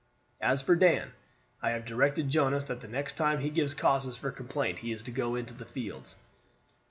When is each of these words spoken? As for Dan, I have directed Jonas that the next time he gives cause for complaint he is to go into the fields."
As 0.41 0.63
for 0.63 0.75
Dan, 0.75 1.11
I 1.61 1.69
have 1.69 1.85
directed 1.85 2.27
Jonas 2.29 2.63
that 2.63 2.81
the 2.81 2.87
next 2.87 3.17
time 3.17 3.39
he 3.39 3.51
gives 3.51 3.75
cause 3.75 4.17
for 4.17 4.31
complaint 4.31 4.79
he 4.79 4.91
is 4.91 5.03
to 5.03 5.11
go 5.11 5.35
into 5.35 5.53
the 5.53 5.63
fields." 5.63 6.15